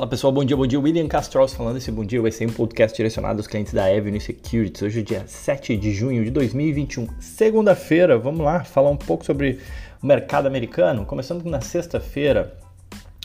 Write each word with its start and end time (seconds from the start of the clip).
Fala 0.00 0.08
pessoal, 0.08 0.32
bom 0.32 0.42
dia, 0.42 0.56
bom 0.56 0.66
dia. 0.66 0.80
William 0.80 1.06
Castros 1.06 1.52
falando. 1.52 1.76
Esse 1.76 1.92
bom 1.92 2.02
dia 2.02 2.22
vai 2.22 2.30
ser 2.30 2.48
um 2.48 2.52
podcast 2.54 2.96
direcionado 2.96 3.38
aos 3.38 3.46
clientes 3.46 3.74
da 3.74 3.84
Avenue 3.84 4.18
Securities. 4.18 4.80
Hoje 4.80 5.00
é 5.00 5.02
dia 5.02 5.24
7 5.26 5.76
de 5.76 5.92
junho 5.92 6.24
de 6.24 6.30
2021, 6.30 7.06
segunda-feira. 7.20 8.16
Vamos 8.16 8.40
lá 8.40 8.64
falar 8.64 8.88
um 8.88 8.96
pouco 8.96 9.26
sobre 9.26 9.58
o 10.02 10.06
mercado 10.06 10.46
americano. 10.46 11.04
Começando 11.04 11.44
na 11.44 11.60
sexta-feira, 11.60 12.56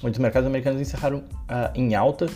onde 0.03 0.11
os 0.11 0.19
mercados 0.19 0.47
americanos 0.47 0.81
encerraram 0.81 1.19
uh, 1.19 1.71
em 1.73 1.95
alta 1.95 2.27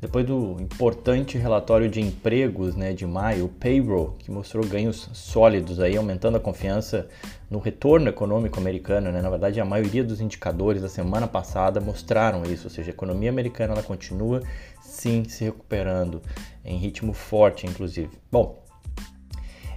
depois 0.00 0.24
do 0.24 0.56
importante 0.60 1.36
relatório 1.36 1.88
de 1.88 2.00
empregos 2.00 2.76
né, 2.76 2.92
de 2.92 3.04
maio, 3.04 3.46
o 3.46 3.48
payroll, 3.48 4.14
que 4.18 4.30
mostrou 4.30 4.64
ganhos 4.64 5.10
sólidos, 5.12 5.80
aí, 5.80 5.96
aumentando 5.96 6.36
a 6.36 6.40
confiança 6.40 7.08
no 7.50 7.58
retorno 7.58 8.08
econômico 8.08 8.60
americano. 8.60 9.10
Né? 9.10 9.20
Na 9.20 9.28
verdade, 9.28 9.60
a 9.60 9.64
maioria 9.64 10.04
dos 10.04 10.20
indicadores 10.20 10.80
da 10.80 10.88
semana 10.88 11.26
passada 11.26 11.80
mostraram 11.80 12.44
isso, 12.44 12.68
ou 12.68 12.70
seja, 12.70 12.90
a 12.90 12.94
economia 12.94 13.28
americana 13.28 13.72
ela 13.72 13.82
continua 13.82 14.40
sim 14.80 15.24
se 15.24 15.44
recuperando, 15.44 16.22
em 16.64 16.78
ritmo 16.78 17.12
forte, 17.12 17.66
inclusive. 17.66 18.10
Bom, 18.30 18.62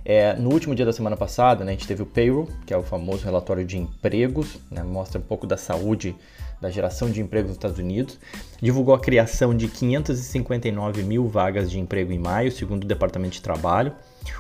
é, 0.05 0.33
no 0.33 0.51
último 0.51 0.75
dia 0.75 0.85
da 0.85 0.93
semana 0.93 1.17
passada, 1.17 1.63
né, 1.63 1.71
a 1.71 1.75
gente 1.75 1.87
teve 1.87 2.03
o 2.03 2.05
payroll, 2.05 2.47
que 2.65 2.73
é 2.73 2.77
o 2.77 2.83
famoso 2.83 3.25
relatório 3.25 3.65
de 3.65 3.77
empregos, 3.77 4.59
né, 4.69 4.83
mostra 4.83 5.19
um 5.19 5.23
pouco 5.23 5.47
da 5.47 5.57
saúde 5.57 6.15
da 6.61 6.69
geração 6.69 7.09
de 7.09 7.19
empregos 7.19 7.47
nos 7.47 7.57
Estados 7.57 7.79
Unidos. 7.79 8.19
Divulgou 8.61 8.93
a 8.93 8.99
criação 8.99 9.55
de 9.55 9.67
559 9.67 11.01
mil 11.03 11.27
vagas 11.27 11.71
de 11.71 11.79
emprego 11.79 12.13
em 12.13 12.19
maio, 12.19 12.51
segundo 12.51 12.83
o 12.83 12.87
Departamento 12.87 13.33
de 13.33 13.41
Trabalho. 13.41 13.93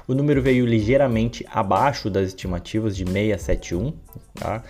O 0.07 0.13
número 0.13 0.41
veio 0.41 0.65
ligeiramente 0.65 1.43
abaixo 1.51 2.09
das 2.09 2.27
estimativas 2.27 2.95
de 2.95 3.03
671, 3.03 3.93
tá? 4.35 4.63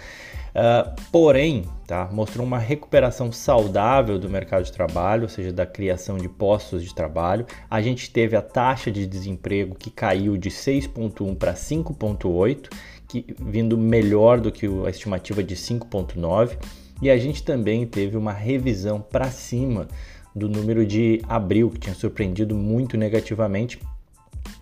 Uh, 0.52 1.02
porém, 1.12 1.64
tá, 1.88 2.10
mostrou 2.12 2.46
uma 2.46 2.60
recuperação 2.60 3.32
saudável 3.32 4.20
do 4.20 4.30
mercado 4.30 4.64
de 4.64 4.72
trabalho, 4.72 5.24
ou 5.24 5.30
seja, 5.30 5.52
da 5.52 5.66
criação 5.66 6.18
de 6.18 6.28
postos 6.28 6.84
de 6.84 6.94
trabalho. 6.94 7.46
A 7.70 7.82
gente 7.82 8.12
teve 8.12 8.36
a 8.36 8.42
taxa 8.42 8.92
de 8.92 9.08
desemprego 9.08 9.76
que 9.76 9.90
caiu 9.90 10.36
de 10.36 10.50
6,1 10.50 11.38
para 11.38 11.54
5,8, 11.54 12.70
que 13.08 13.26
vindo 13.40 13.78
melhor 13.78 14.42
do 14.42 14.52
que 14.52 14.68
a 14.86 14.90
estimativa 14.90 15.42
de 15.42 15.56
5,9. 15.56 16.58
E 17.02 17.10
a 17.10 17.18
gente 17.18 17.44
também 17.44 17.86
teve 17.86 18.16
uma 18.16 18.32
revisão 18.32 19.02
para 19.02 19.30
cima 19.32 19.88
do 20.36 20.48
número 20.48 20.86
de 20.86 21.22
abril, 21.28 21.70
que 21.70 21.80
tinha 21.80 21.96
surpreendido 21.96 22.56
muito 22.56 22.96
negativamente. 22.96 23.80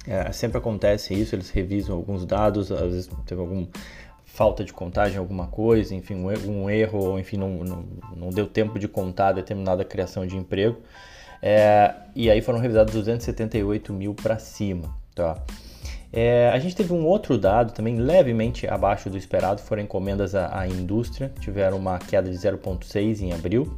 É, 0.07 0.31
sempre 0.31 0.57
acontece 0.57 1.13
isso, 1.13 1.35
eles 1.35 1.49
revisam 1.49 1.95
alguns 1.95 2.25
dados, 2.25 2.71
às 2.71 2.91
vezes 2.91 3.09
teve 3.25 3.41
algum 3.41 3.67
falta 4.23 4.63
de 4.63 4.71
contagem, 4.71 5.17
alguma 5.17 5.47
coisa, 5.47 5.93
enfim, 5.93 6.15
um 6.15 6.69
erro, 6.69 6.97
ou 6.97 7.19
enfim, 7.19 7.37
não, 7.37 7.49
não, 7.63 7.85
não 8.15 8.29
deu 8.29 8.47
tempo 8.47 8.79
de 8.79 8.87
contar 8.87 9.33
determinada 9.33 9.83
criação 9.83 10.25
de 10.25 10.37
emprego. 10.37 10.77
É, 11.41 11.93
e 12.15 12.29
aí 12.29 12.41
foram 12.41 12.59
revisados 12.59 12.93
278 12.93 13.93
mil 13.93 14.13
para 14.13 14.39
cima. 14.39 14.95
Tá? 15.13 15.37
É, 16.11 16.49
a 16.49 16.59
gente 16.59 16.75
teve 16.75 16.91
um 16.91 17.05
outro 17.05 17.37
dado 17.37 17.71
também 17.71 17.97
levemente 17.97 18.67
abaixo 18.67 19.09
do 19.09 19.17
esperado, 19.17 19.61
foram 19.61 19.83
encomendas 19.83 20.33
à, 20.33 20.59
à 20.59 20.67
indústria, 20.67 21.31
tiveram 21.39 21.77
uma 21.77 21.99
queda 21.99 22.29
de 22.29 22.35
0,6 22.35 23.21
em 23.21 23.31
abril. 23.31 23.77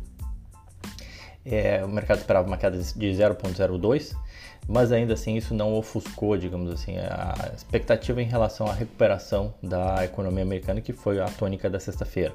É, 1.45 1.83
o 1.83 1.89
mercado 1.89 2.19
esperava 2.19 2.47
uma 2.47 2.57
queda 2.57 2.77
de 2.77 3.07
0,02 3.07 4.15
mas 4.67 4.91
ainda 4.91 5.13
assim 5.13 5.35
isso 5.35 5.53
não 5.53 5.73
ofuscou, 5.73 6.37
digamos 6.37 6.71
assim, 6.71 6.97
a 6.97 7.51
expectativa 7.55 8.21
em 8.21 8.25
relação 8.25 8.67
à 8.67 8.73
recuperação 8.73 9.53
da 9.61 10.03
economia 10.05 10.43
americana, 10.43 10.81
que 10.81 10.93
foi 10.93 11.19
a 11.19 11.25
tônica 11.25 11.69
da 11.69 11.79
sexta-feira. 11.79 12.33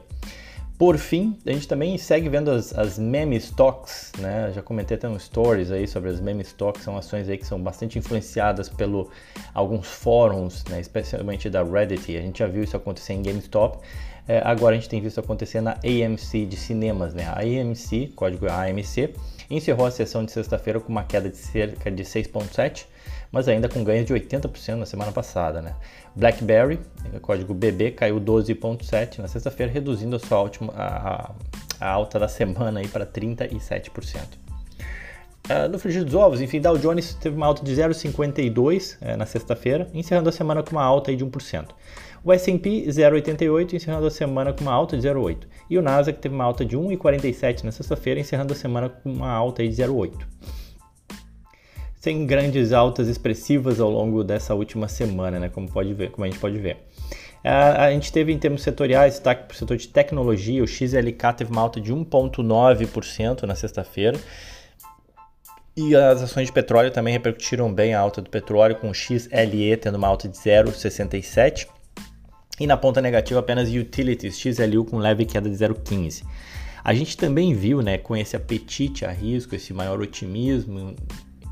Por 0.79 0.99
fim, 0.99 1.39
a 1.47 1.53
gente 1.53 1.67
também 1.67 1.97
segue 1.97 2.29
vendo 2.29 2.51
as, 2.51 2.77
as 2.77 2.99
meme 2.99 3.37
stocks, 3.37 4.13
né? 4.19 4.53
Já 4.55 4.61
comentei 4.61 4.99
até 4.99 5.09
um 5.09 5.19
stories 5.19 5.71
aí 5.71 5.89
sobre 5.89 6.11
as 6.11 6.21
meme 6.21 6.43
stocks, 6.43 6.83
são 6.83 6.99
ações 6.99 7.31
aí 7.31 7.39
que 7.39 7.47
são 7.47 7.59
bastante 7.59 7.99
influenciadas 7.99 8.69
pelo 8.69 9.11
alguns 9.55 9.87
fóruns, 9.87 10.63
né? 10.67 10.79
especialmente 10.79 11.49
da 11.49 11.63
Reddit. 11.63 12.15
A 12.15 12.21
gente 12.21 12.41
já 12.41 12.47
viu 12.47 12.63
isso 12.63 12.77
acontecer 12.77 13.15
em 13.15 13.23
GameStop. 13.23 13.79
É, 14.29 14.43
agora 14.45 14.75
a 14.75 14.79
gente 14.79 14.91
tem 14.91 15.01
visto 15.01 15.19
acontecer 15.19 15.63
na 15.63 15.79
AMC 15.83 16.45
de 16.45 16.57
cinemas, 16.57 17.15
né? 17.15 17.25
A 17.25 17.41
AMC, 17.41 18.09
código 18.15 18.47
AMC, 18.47 19.15
encerrou 19.49 19.87
a 19.87 19.91
sessão 19.91 20.27
de 20.27 20.33
sexta-feira 20.33 20.79
com 20.79 20.91
uma 20.91 21.05
queda 21.05 21.31
de 21.31 21.39
cerca 21.39 21.91
de 21.91 22.03
6,7%, 22.05 22.85
mas 23.31 23.49
ainda 23.49 23.69
com 23.69 23.83
ganhos 23.85 24.07
de 24.07 24.15
80% 24.15 24.77
na 24.77 24.87
semana 24.87 25.13
passada. 25.13 25.61
Né? 25.61 25.75
BlackBerry, 26.15 26.81
código 27.21 27.55
BB, 27.55 27.93
caiu 27.93 28.21
12,7% 28.21 29.19
na 29.19 29.29
sexta-feira, 29.29 29.73
reduzindo 29.73 30.17
a 30.17 30.19
sua 30.19 30.41
última, 30.41 30.73
a, 30.77 31.31
a 31.81 31.91
alta 31.91 32.19
da 32.19 32.29
semana 32.29 32.81
para 32.93 33.07
37%. 33.07 34.47
Uh, 35.47 35.69
no 35.71 35.79
frigir 35.79 36.05
dos 36.05 36.15
ovos, 36.15 36.41
enfim, 36.41 36.61
Dow 36.61 36.77
Jones 36.77 37.15
teve 37.15 37.37
uma 37.37 37.47
alta 37.47 37.65
de 37.65 37.73
0,52 37.73 38.97
uh, 39.01 39.17
na 39.17 39.25
sexta-feira, 39.25 39.89
encerrando 39.95 40.29
a 40.29 40.33
semana 40.33 40.61
com 40.61 40.73
uma 40.73 40.83
alta 40.83 41.15
de 41.15 41.25
1%. 41.25 41.69
O 42.25 42.33
S&P 42.33 42.87
0,88, 42.89 43.75
encerrando 43.75 44.09
a 44.09 44.11
semana 44.11 44.53
com 44.53 44.63
uma 44.63 44.73
alta 44.73 44.97
de 44.97 45.07
0,8. 45.07 45.47
E 45.71 45.79
o 45.79 45.83
Nasdaq 45.83 46.19
teve 46.19 46.35
uma 46.35 46.43
alta 46.43 46.65
de 46.65 46.77
1,47 46.77 47.63
na 47.63 47.71
sexta-feira, 47.71 48.19
encerrando 48.19 48.53
a 48.53 48.57
semana 48.57 48.89
com 48.89 49.13
uma 49.13 49.31
alta 49.31 49.63
de 49.63 49.71
0,8. 49.71 50.13
Sem 52.07 52.25
grandes 52.25 52.73
altas 52.73 53.09
expressivas 53.09 53.81
ao 53.81 53.91
longo 53.91 54.23
dessa 54.23 54.55
última 54.55 54.87
semana, 54.87 55.41
né, 55.41 55.49
como, 55.49 55.69
pode 55.69 55.93
ver, 55.93 56.13
como 56.13 56.25
a 56.25 56.29
gente 56.31 56.39
pode 56.39 56.57
ver. 56.57 56.77
A 57.43 57.91
gente 57.91 58.13
teve 58.13 58.33
em 58.33 58.39
termos 58.39 58.63
setoriais, 58.63 59.15
destaque 59.15 59.49
para 59.49 59.53
o 59.57 59.59
setor 59.59 59.77
de 59.77 59.89
tecnologia, 59.89 60.63
o 60.63 60.69
XLK 60.69 61.33
teve 61.37 61.51
uma 61.51 61.61
alta 61.61 61.81
de 61.81 61.93
1,9% 61.93 63.43
na 63.43 63.57
sexta-feira, 63.57 64.17
e 65.77 65.97
as 65.97 66.23
ações 66.23 66.47
de 66.47 66.53
petróleo 66.53 66.93
também 66.93 67.13
repercutiram 67.13 67.75
bem 67.75 67.93
a 67.93 67.99
alta 67.99 68.23
do 68.23 68.31
petróleo, 68.31 68.77
com 68.77 68.91
o 68.91 68.95
XLE 68.95 69.77
tendo 69.77 69.97
uma 69.97 70.07
alta 70.07 70.29
de 70.29 70.39
0,67. 70.39 71.67
E 72.61 72.69
na 72.69 72.77
ponta 72.77 73.03
negativa 73.03 73.41
apenas 73.41 73.69
utilities, 73.69 74.39
XLU 74.39 74.85
com 74.85 74.99
leve 74.99 75.25
queda 75.25 75.51
de 75.51 75.57
0,15. 75.57 76.23
A 76.85 76.95
gente 76.95 77.17
também 77.17 77.53
viu, 77.53 77.83
né, 77.83 77.99
com 77.99 78.17
esse 78.17 78.37
apetite 78.37 79.05
a 79.05 79.11
risco, 79.11 79.57
esse 79.57 79.75
maior 79.75 80.01
otimismo, 80.01 80.95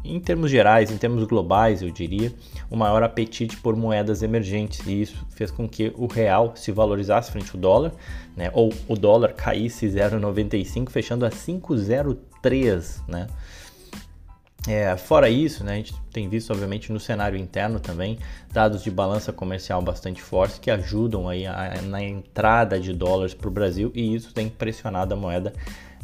em 0.04 0.20
termos 0.20 0.50
gerais, 0.50 0.90
em 0.90 0.98
termos 0.98 1.24
globais, 1.24 1.80
eu 1.80 1.90
diria, 1.90 2.32
um 2.70 2.76
maior 2.76 3.02
apetite 3.02 3.56
por 3.56 3.74
moedas 3.74 4.22
emergentes. 4.22 4.86
E 4.86 5.00
isso 5.00 5.26
fez 5.30 5.50
com 5.50 5.66
que 5.68 5.92
o 5.96 6.06
real 6.06 6.52
se 6.54 6.70
valorizasse 6.70 7.32
frente 7.32 7.50
ao 7.54 7.60
dólar, 7.60 7.92
né, 8.36 8.50
ou 8.52 8.72
o 8.86 8.94
dólar 8.94 9.32
caísse 9.32 9.86
0,95, 9.86 10.90
fechando 10.90 11.24
a 11.24 11.30
5,03, 11.30 13.00
né? 13.08 13.26
É, 14.66 14.96
fora 14.96 15.28
isso, 15.28 15.62
né, 15.62 15.72
a 15.72 15.76
gente 15.76 15.94
tem 16.10 16.26
visto, 16.26 16.50
obviamente, 16.50 16.90
no 16.90 16.98
cenário 16.98 17.38
interno 17.38 17.78
também, 17.78 18.18
dados 18.50 18.82
de 18.82 18.90
balança 18.90 19.30
comercial 19.30 19.82
bastante 19.82 20.22
fortes 20.22 20.58
que 20.58 20.70
ajudam 20.70 21.28
aí 21.28 21.46
a, 21.46 21.82
na 21.82 22.02
entrada 22.02 22.80
de 22.80 22.94
dólares 22.94 23.34
para 23.34 23.48
o 23.48 23.50
Brasil 23.50 23.92
e 23.94 24.14
isso 24.14 24.32
tem 24.32 24.48
pressionado 24.48 25.12
a 25.12 25.16
moeda 25.18 25.52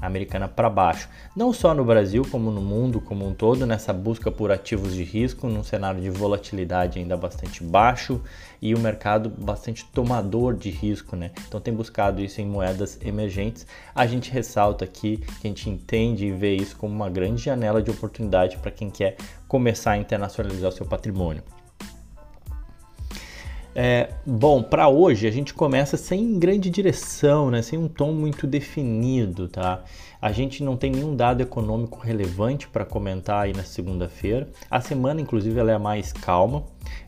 americana 0.00 0.49
para 0.49 0.71
baixo. 0.71 1.09
Não 1.37 1.53
só 1.53 1.75
no 1.75 1.84
Brasil, 1.84 2.27
como 2.31 2.50
no 2.50 2.61
mundo 2.61 3.00
como 3.00 3.27
um 3.27 3.34
todo, 3.34 3.66
nessa 3.66 3.93
busca 3.93 4.31
por 4.31 4.50
ativos 4.50 4.94
de 4.94 5.03
risco, 5.03 5.47
num 5.47 5.62
cenário 5.62 6.00
de 6.00 6.11
volatilidade 6.11 6.99
ainda 6.99 7.16
bastante 7.16 7.62
baixo 7.62 8.21
e 8.60 8.75
o 8.75 8.78
um 8.78 8.81
mercado 8.81 9.31
bastante 9.31 9.84
tomador 9.87 10.55
de 10.55 10.71
risco, 10.71 11.16
né? 11.16 11.31
Então 11.47 11.60
tem 11.60 11.75
buscado 11.75 12.21
isso 12.21 12.41
em 12.41 12.47
moedas 12.47 12.99
emergentes. 13.03 13.66
A 13.94 14.06
gente 14.06 14.31
ressalta 14.31 14.84
aqui 14.84 15.19
que 15.19 15.47
a 15.47 15.50
gente 15.50 15.69
entende 15.69 16.27
e 16.27 16.33
vê 16.33 16.55
isso 16.55 16.77
como 16.77 16.94
uma 16.94 17.10
grande 17.10 17.43
janela 17.43 17.83
de 17.83 17.91
oportunidade 17.91 18.59
para 18.59 18.71
quem 18.71 18.91
quer 18.91 19.16
começar 19.47 19.93
a 19.93 19.99
internacionalizar 19.99 20.71
o 20.71 20.72
seu 20.72 20.87
patrimônio. 20.87 21.43
É, 23.73 24.15
bom, 24.27 24.63
para 24.63 24.89
hoje 24.89 25.29
a 25.29 25.31
gente 25.31 25.55
começa 25.55 25.97
sem 25.97 26.39
grande 26.41 26.69
direção, 26.69 27.51
né? 27.51 27.63
sem 27.63 27.78
um 27.78 27.87
tom 27.87 28.13
muito 28.13 28.45
definido, 28.45 29.47
tá? 29.47 29.84
A 30.21 30.33
gente 30.33 30.63
não 30.65 30.77
tem 30.77 30.91
nenhum 30.91 31.15
dado 31.15 31.41
econômico 31.41 32.01
relevante 32.01 32.67
para 32.67 32.84
comentar 32.84 33.45
aí 33.45 33.53
na 33.53 33.63
segunda-feira. 33.63 34.49
A 34.69 34.81
semana, 34.81 35.21
inclusive, 35.21 35.59
ela 35.59 35.71
é 35.71 35.78
mais 35.78 36.13
calma. 36.13 36.65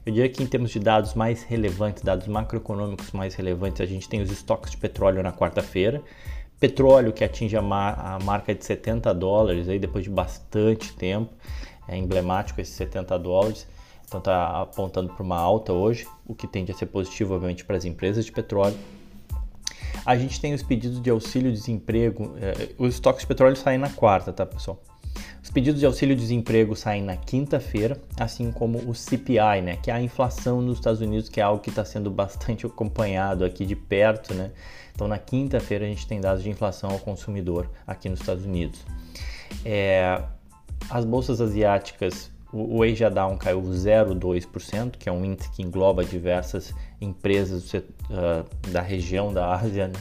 Eu 0.07 0.13
diria 0.13 0.29
que 0.29 0.43
em 0.43 0.47
termos 0.47 0.71
de 0.71 0.79
dados 0.79 1.15
mais 1.15 1.43
relevantes, 1.43 2.03
dados 2.03 2.29
macroeconômicos 2.29 3.11
mais 3.11 3.35
relevantes, 3.35 3.81
a 3.81 3.87
gente 3.87 4.09
tem 4.09 4.23
os 4.23 4.31
estoques 4.31 4.71
de 4.71 4.77
petróleo 4.77 5.23
na 5.23 5.33
quarta-feira. 5.33 6.01
Petróleo 6.61 7.13
que 7.13 7.25
atinge 7.25 7.57
a, 7.57 7.61
mar 7.61 7.99
a 7.99 8.25
marca 8.25 8.55
de 8.55 8.65
70 8.65 9.13
dólares 9.13 9.69
aí 9.69 9.81
depois 9.81 10.05
de 10.05 10.11
bastante 10.11 10.95
tempo. 10.95 11.35
É 11.89 11.97
emblemático 11.97 12.61
esses 12.61 12.75
70 12.77 13.19
dólares 13.19 13.67
então 14.13 14.19
está 14.19 14.61
apontando 14.61 15.13
para 15.13 15.23
uma 15.23 15.39
alta 15.39 15.73
hoje, 15.73 16.07
o 16.27 16.35
que 16.35 16.47
tende 16.47 16.71
a 16.71 16.75
ser 16.75 16.87
positivo, 16.87 17.35
obviamente, 17.35 17.65
para 17.65 17.77
as 17.77 17.85
empresas 17.85 18.25
de 18.27 18.33
petróleo. 18.33 18.77
A 20.05 20.17
gente 20.17 20.41
tem 20.41 20.53
os 20.53 20.63
pedidos 20.63 21.01
de 21.01 21.09
auxílio-desemprego, 21.09 22.35
eh, 22.37 22.71
os 22.77 22.95
estoques 22.95 23.23
de 23.23 23.27
petróleo 23.27 23.57
saem 23.57 23.79
na 23.79 23.89
quarta, 23.89 24.33
tá, 24.33 24.45
pessoal? 24.45 24.83
Os 25.43 25.51
pedidos 25.51 25.81
de 25.81 25.87
auxílio-desemprego 25.87 26.75
saem 26.77 27.03
na 27.03 27.17
quinta-feira, 27.17 28.01
assim 28.19 28.51
como 28.53 28.79
o 28.79 28.95
CPI, 28.95 29.63
né, 29.63 29.77
que 29.77 29.91
é 29.91 29.95
a 29.95 30.01
inflação 30.01 30.61
nos 30.61 30.79
Estados 30.79 31.01
Unidos, 31.01 31.29
que 31.29 31.41
é 31.41 31.43
algo 31.43 31.63
que 31.63 31.71
está 31.71 31.85
sendo 31.85 32.11
bastante 32.11 32.65
acompanhado 32.67 33.45
aqui 33.45 33.65
de 33.65 33.77
perto, 33.77 34.35
né? 34.35 34.51
Então, 34.95 35.09
na 35.09 35.19
quinta-feira 35.19 35.85
a 35.85 35.89
gente 35.89 36.07
tem 36.07 36.21
dados 36.21 36.43
de 36.43 36.51
inflação 36.51 36.91
ao 36.91 36.99
consumidor 36.99 37.71
aqui 37.87 38.09
nos 38.09 38.21
Estados 38.21 38.45
Unidos. 38.45 38.85
É, 39.65 40.23
as 40.91 41.05
bolsas 41.05 41.41
asiáticas, 41.41 42.32
o 42.53 42.83
Asia 42.83 43.09
Down 43.09 43.37
caiu 43.39 43.63
0,2%, 43.63 44.93
que 44.99 45.09
é 45.09 45.13
um 45.13 45.25
índice 45.25 45.51
que 45.51 45.63
engloba 45.63 46.05
diversas 46.05 46.75
empresas 47.01 47.73
uh, 47.73 48.71
da 48.71 48.83
região 48.83 49.33
da 49.33 49.55
Ásia, 49.55 49.89
né? 49.89 49.99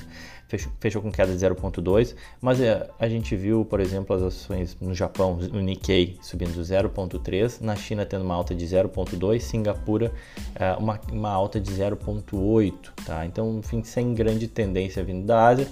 fechou, 0.50 0.72
fechou, 0.82 1.02
com 1.02 1.10
queda 1.10 1.34
de 1.34 1.40
0,2%, 1.46 2.14
mas 2.42 2.60
uh, 2.60 2.90
a 3.00 3.08
gente 3.08 3.36
viu, 3.38 3.64
por 3.64 3.80
exemplo, 3.80 4.14
as 4.16 4.22
ações 4.22 4.76
no 4.82 4.94
Japão, 4.94 5.40
o 5.54 5.60
Nikkei 5.60 6.18
subindo 6.22 6.60
0,3%, 6.60 7.62
na 7.62 7.76
China 7.76 8.06
tendo 8.06 8.26
uma 8.26 8.36
alta 8.36 8.54
de 8.54 8.66
0,2%, 8.66 9.40
Singapura 9.40 10.12
uh, 10.60 10.82
uma, 10.82 11.00
uma 11.10 11.30
alta 11.30 11.60
de 11.60 11.72
0,8%, 11.72 12.74
tá? 13.06 13.26
Então, 13.26 13.60
enfim, 13.60 13.82
sem 13.84 14.14
grande 14.14 14.48
tendência 14.48 15.02
vindo 15.04 15.26
da 15.26 15.48
Ásia. 15.48 15.68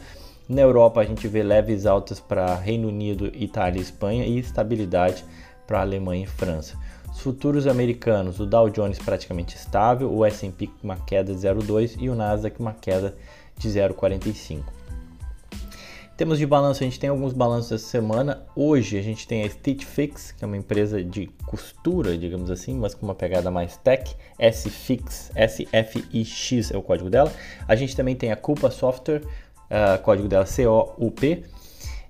Na 0.48 0.62
Europa 0.62 1.02
a 1.02 1.06
gente 1.06 1.28
vê 1.28 1.44
leves 1.44 1.86
altas 1.86 2.20
para 2.20 2.56
Reino 2.56 2.88
Unido, 2.88 3.28
Itália 3.36 3.78
e 3.78 3.84
Espanha 3.84 4.26
e 4.26 4.40
estabilidade 4.40 5.24
para 5.70 5.82
Alemanha 5.82 6.24
e 6.24 6.28
França. 6.28 6.76
Os 7.12 7.22
futuros 7.22 7.68
americanos, 7.68 8.40
o 8.40 8.46
Dow 8.48 8.72
Jones 8.72 8.98
praticamente 8.98 9.56
estável, 9.56 10.12
o 10.12 10.26
S&P 10.26 10.68
uma 10.82 10.96
queda 10.96 11.32
de 11.32 11.40
0,2 11.40 11.96
e 12.00 12.10
o 12.10 12.16
Nasdaq 12.16 12.60
uma 12.60 12.74
queda 12.74 13.16
de 13.56 13.70
0,45. 13.70 14.64
Temos 16.18 16.40
de 16.40 16.46
balanço, 16.48 16.84
a 16.84 16.86
gente 16.86 17.00
tem 17.00 17.10
alguns 17.12 17.34
balanços 17.34 17.72
essa 17.72 17.86
semana. 17.86 18.44
Hoje 18.56 18.98
a 18.98 19.02
gente 19.02 19.28
tem 19.28 19.44
a 19.44 19.50
Stitch 19.50 19.86
Fix, 19.86 20.32
que 20.32 20.44
é 20.44 20.48
uma 20.48 20.58
empresa 20.58 21.04
de 21.04 21.28
costura, 21.46 22.18
digamos 22.18 22.50
assim, 22.50 22.74
mas 22.74 22.96
com 22.96 23.06
uma 23.06 23.16
pegada 23.16 23.52
mais 23.52 23.78
tech. 23.78 24.16
SFix, 24.40 25.32
S-F-I-X 25.36 26.72
é 26.72 26.78
o 26.78 26.82
código 26.82 27.12
dela. 27.12 27.32
A 27.68 27.76
gente 27.76 27.96
também 27.96 28.16
tem 28.16 28.32
a 28.32 28.36
Culpa 28.36 28.72
Software, 28.72 29.22
uh, 29.22 30.02
código 30.02 30.28
dela 30.28 30.48
C-O-U-P. 30.48 31.44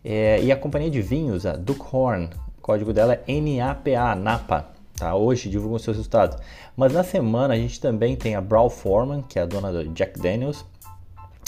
É, 0.04 0.42
e 0.42 0.50
a 0.50 0.56
companhia 0.56 0.90
de 0.90 1.02
vinhos, 1.02 1.46
a 1.46 1.58
Duckhorn, 1.58 2.30
código 2.70 2.94
dela 2.94 3.20
é 3.28 3.42
NAPA, 3.42 4.14
NAPA. 4.14 4.68
Tá? 4.96 5.16
Hoje 5.16 5.50
divulgam 5.50 5.80
seus 5.80 5.98
resultados. 5.98 6.38
Mas 6.78 6.94
na 6.94 7.04
semana 7.04 7.56
a 7.56 7.58
gente 7.58 7.82
também 7.82 8.16
tem 8.16 8.36
a 8.36 8.42
Brawl 8.42 8.70
Forman, 8.70 9.24
que 9.24 9.40
é 9.40 9.42
a 9.42 9.46
dona 9.48 9.72
do 9.72 9.86
Jack 9.90 10.20
Daniels, 10.20 10.64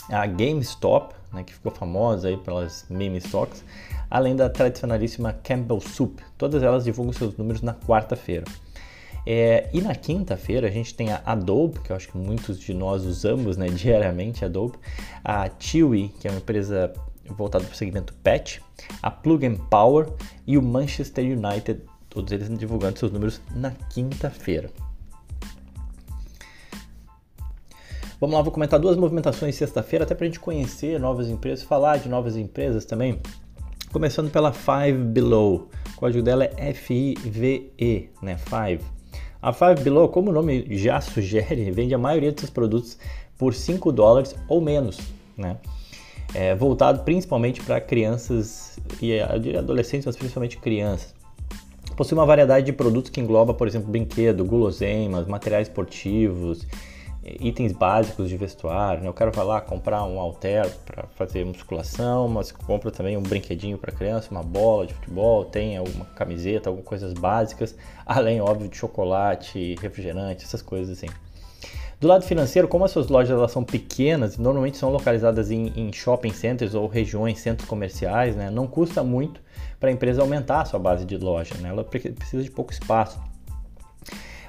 a 0.10 0.26
GameStop, 0.26 1.14
né, 1.32 1.44
que 1.44 1.54
ficou 1.54 1.72
famosa 1.72 2.28
aí 2.28 2.38
pelas 2.38 2.88
meme 2.90 3.20
stocks, 3.20 3.64
além 4.10 4.36
da 4.36 4.50
tradicionalíssima 4.50 5.32
Campbell 5.32 5.80
Soup. 5.80 6.20
Todas 6.40 6.64
elas 6.64 6.86
divulgam 6.86 7.14
seus 7.14 7.38
números 7.38 7.62
na 7.62 7.76
quarta-feira. 7.76 8.46
É, 9.24 9.70
e 9.72 9.80
na 9.80 9.94
quinta-feira 9.94 10.68
a 10.68 10.72
gente 10.72 10.96
tem 10.96 11.12
a 11.12 11.22
Adobe, 11.24 11.82
que 11.82 11.92
eu 11.92 11.96
acho 11.96 12.10
que 12.10 12.18
muitos 12.18 12.60
de 12.60 12.74
nós 12.74 13.06
usamos 13.06 13.58
né, 13.58 13.68
diariamente, 13.70 14.44
Adobe, 14.44 14.80
a 15.24 15.48
Chewy, 15.60 16.08
que 16.20 16.28
é 16.28 16.32
uma 16.32 16.40
empresa 16.40 16.92
voltada 17.30 17.64
para 17.64 17.74
o 17.74 17.78
segmento 17.78 18.14
pet, 18.24 18.62
a 19.02 19.10
Plug 19.10 19.46
and 19.46 19.56
Power 19.70 20.08
e 20.46 20.58
o 20.58 20.62
Manchester 20.62 21.26
United, 21.26 21.82
todos 22.10 22.32
eles 22.32 22.50
divulgando 22.58 23.00
seus 23.00 23.12
números 23.12 23.42
na 23.56 23.72
quinta-feira. 23.72 24.70
Vamos 28.20 28.36
lá, 28.36 28.42
vou 28.44 28.52
comentar 28.52 28.80
duas 28.80 28.98
movimentações 28.98 29.56
sexta-feira, 29.56 30.06
até 30.06 30.14
para 30.14 30.26
a 30.26 30.28
gente 30.28 30.40
conhecer 30.40 31.00
novas 31.00 31.28
empresas, 31.28 31.66
falar 31.66 31.98
de 31.98 32.08
novas 32.08 32.38
empresas 32.38 32.86
também. 32.86 33.20
Começando 33.92 34.30
pela 34.30 34.54
Five 34.54 35.06
Below, 35.06 35.70
o 35.94 35.96
código 35.98 36.24
dela 36.24 36.48
é 36.56 36.74
FIVE, 36.74 37.72
né? 38.22 38.38
Five. 38.38 38.84
A 39.42 39.52
Five 39.52 39.82
Below, 39.82 40.08
como 40.10 40.30
o 40.30 40.34
nome 40.34 40.68
já 40.78 41.02
sugere, 41.02 41.72
vende 41.72 41.96
a 41.96 41.98
maioria 41.98 42.32
dos 42.32 42.42
seus 42.42 42.52
produtos 42.52 42.98
por 43.40 43.56
5 43.56 43.92
dólares 43.92 44.36
ou 44.48 44.62
menos, 44.62 45.00
né? 45.36 45.58
É, 46.34 46.56
voltado 46.56 47.04
principalmente 47.04 47.62
para 47.62 47.82
crianças 47.82 48.80
e 49.02 49.20
adolescentes, 49.20 50.06
mas 50.06 50.16
principalmente 50.16 50.58
crianças. 50.58 51.14
Possui 51.96 52.18
uma 52.18 52.26
variedade 52.26 52.66
de 52.66 52.74
produtos 52.74 53.12
que 53.12 53.20
engloba, 53.20 53.54
por 53.54 53.68
exemplo, 53.68 53.92
brinquedo, 53.92 54.46
guloseimas, 54.46 55.28
materiais 55.28 55.68
esportivos, 55.68 56.66
itens 57.24 57.72
básicos 57.72 58.30
de 58.30 58.38
vestuário. 58.38 59.04
Né? 59.04 59.10
O 59.10 59.14
cara 59.14 59.32
vai 59.32 59.46
lá 59.46 59.62
comprar 59.62 60.04
um 60.04 60.20
halter 60.20 60.70
para 60.86 61.04
fazer 61.16 61.46
musculação, 61.46 62.28
mas 62.28 62.52
compra 62.52 62.92
também 62.92 63.18
um 63.18 63.22
brinquedinho 63.22 63.78
para 63.78 63.92
criança, 63.92 64.32
uma 64.32 64.44
bola 64.44 64.88
de 64.88 64.94
futebol, 64.94 65.46
tem 65.46 65.78
alguma 65.78 66.06
camiseta, 66.06 66.70
algumas 66.70 66.88
coisas 66.88 67.14
básicas, 67.14 67.76
além, 68.06 68.42
óbvio, 68.42 68.68
de 68.68 68.78
chocolate, 68.78 69.76
refrigerante, 69.80 70.46
essas 70.46 70.62
coisas 70.62 70.98
assim. 70.98 71.08
Do 72.02 72.08
lado 72.08 72.26
financeiro, 72.26 72.68
como 72.68 72.84
as 72.84 72.90
suas 72.90 73.10
lojas 73.10 73.38
elas 73.38 73.52
são 73.52 73.64
pequenas 73.64 74.34
e 74.34 74.42
normalmente 74.42 74.76
são 74.76 74.90
localizadas 74.90 75.52
em, 75.52 75.72
em, 75.76 75.94
shopping 75.94 76.34
centers 76.34 76.74
ou 76.74 76.88
regiões, 76.88 77.38
centros 77.38 77.70
comerciais, 77.70 78.36
né? 78.36 78.50
não 78.50 78.66
custa 78.66 79.04
muito 79.04 79.40
para 79.80 79.90
a 79.90 79.94
empresa 79.94 80.20
aumentar 80.20 80.62
a 80.62 80.66
sua 80.66 80.80
base 80.80 81.06
de 81.06 81.16
loja, 81.16 81.54
né? 81.60 81.70
ela 81.70 81.84
precisa 81.84 82.42
de 82.42 82.50
pouco 82.50 82.74
espaço. 82.74 83.22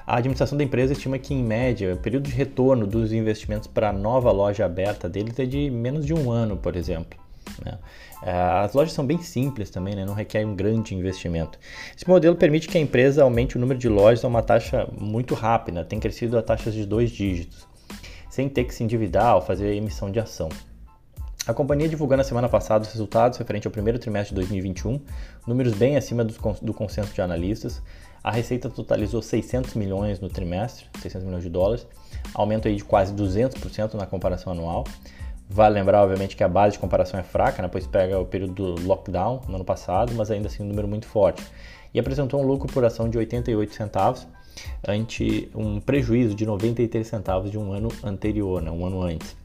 A 0.05 0.17
administração 0.17 0.57
da 0.57 0.63
empresa 0.63 0.93
estima 0.93 1.19
que, 1.19 1.35
em 1.35 1.43
média, 1.43 1.93
o 1.93 1.97
período 1.97 2.27
de 2.27 2.33
retorno 2.33 2.87
dos 2.87 3.13
investimentos 3.13 3.67
para 3.67 3.89
a 3.89 3.93
nova 3.93 4.31
loja 4.31 4.65
aberta 4.65 5.07
deles 5.07 5.37
é 5.37 5.45
de 5.45 5.69
menos 5.69 6.07
de 6.07 6.13
um 6.13 6.31
ano, 6.31 6.57
por 6.57 6.75
exemplo. 6.75 7.22
Né? 7.63 7.77
É, 8.21 8.31
as 8.31 8.73
lojas 8.73 8.93
são 8.93 9.05
bem 9.05 9.21
simples 9.21 9.69
também, 9.69 9.95
né? 9.95 10.05
não 10.05 10.13
requer 10.13 10.45
um 10.45 10.55
grande 10.55 10.95
investimento. 10.95 11.59
Esse 11.95 12.07
modelo 12.07 12.35
permite 12.35 12.67
que 12.67 12.77
a 12.77 12.81
empresa 12.81 13.23
aumente 13.23 13.57
o 13.57 13.59
número 13.59 13.79
de 13.79 13.89
lojas 13.89 14.23
a 14.23 14.27
uma 14.27 14.41
taxa 14.41 14.87
muito 14.99 15.33
rápida, 15.33 15.83
tem 15.83 15.99
crescido 15.99 16.37
a 16.37 16.41
taxas 16.41 16.73
de 16.73 16.85
dois 16.85 17.11
dígitos, 17.11 17.67
sem 18.29 18.49
ter 18.49 18.63
que 18.63 18.73
se 18.73 18.83
endividar 18.83 19.35
ou 19.35 19.41
fazer 19.41 19.73
emissão 19.75 20.11
de 20.11 20.19
ação. 20.19 20.49
A 21.45 21.53
companhia 21.53 21.89
divulgou 21.89 22.15
na 22.15 22.23
semana 22.23 22.47
passada 22.47 22.85
os 22.85 22.91
resultados 22.91 23.37
referente 23.37 23.67
ao 23.67 23.71
primeiro 23.71 23.99
trimestre 23.99 24.29
de 24.29 24.35
2021, 24.35 25.01
números 25.45 25.73
bem 25.73 25.97
acima 25.97 26.23
do 26.23 26.73
consenso 26.73 27.13
de 27.13 27.21
analistas, 27.21 27.81
a 28.23 28.31
receita 28.31 28.69
totalizou 28.69 29.21
600 29.21 29.73
milhões 29.73 30.21
no 30.21 30.29
trimestre, 30.29 30.85
600 31.01 31.25
milhões 31.25 31.43
de 31.43 31.49
dólares, 31.49 31.85
aumento 32.33 32.69
aí 32.69 32.77
de 32.77 32.83
quase 32.83 33.13
200% 33.13 33.95
na 33.95 34.05
comparação 34.05 34.53
anual. 34.53 34.85
Vale 35.53 35.75
lembrar, 35.75 36.01
obviamente, 36.01 36.35
que 36.35 36.43
a 36.43 36.47
base 36.47 36.73
de 36.73 36.79
comparação 36.79 37.19
é 37.19 37.21
fraca, 37.21 37.61
né, 37.61 37.67
pois 37.71 37.85
pega 37.85 38.19
o 38.19 38.25
período 38.25 38.73
do 38.73 38.87
lockdown 38.87 39.41
no 39.47 39.53
ano 39.53 39.63
passado, 39.63 40.11
mas 40.15 40.31
ainda 40.31 40.47
assim 40.47 40.63
um 40.63 40.65
número 40.65 40.87
muito 40.87 41.05
forte. 41.05 41.43
E 41.93 41.99
apresentou 41.99 42.41
um 42.41 42.43
lucro 42.43 42.67
por 42.73 42.83
ação 42.83 43.07
de 43.07 43.19
88 43.19 43.75
centavos, 43.75 44.25
ante 44.87 45.51
um 45.53 45.79
prejuízo 45.79 46.33
de 46.33 46.43
93 46.43 47.05
centavos 47.05 47.51
de 47.51 47.59
um 47.59 47.71
ano 47.71 47.89
anterior, 48.03 48.63
né, 48.63 48.71
um 48.71 48.83
ano 48.83 49.03
antes 49.03 49.35